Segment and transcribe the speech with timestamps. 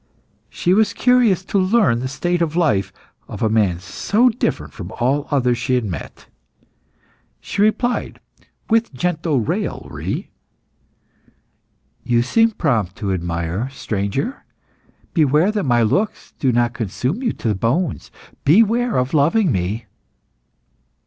[0.49, 2.91] She was curious to learn the state of life
[3.27, 6.25] of a man so different from all others she had met.
[7.39, 8.19] She replied,
[8.67, 10.31] with gentle raillery
[12.03, 14.43] "You seem prompt to admire, stranger.
[15.13, 18.09] Beware that my looks do not consume you to the bones!
[18.43, 19.85] Beware of loving me!"